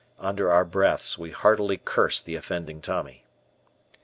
Under 0.19 0.51
our 0.51 0.65
breaths 0.65 1.19
we 1.19 1.29
heartily 1.29 1.77
cursed 1.77 2.25
the 2.25 2.33
offending 2.33 2.81
Tommy. 2.81 3.23